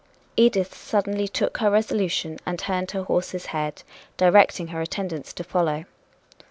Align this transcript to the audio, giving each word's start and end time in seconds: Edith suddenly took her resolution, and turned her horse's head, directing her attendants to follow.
Edith 0.35 0.73
suddenly 0.75 1.27
took 1.27 1.59
her 1.59 1.69
resolution, 1.69 2.39
and 2.43 2.57
turned 2.57 2.89
her 2.89 3.03
horse's 3.03 3.45
head, 3.53 3.83
directing 4.17 4.69
her 4.69 4.81
attendants 4.81 5.31
to 5.33 5.43
follow. 5.43 5.85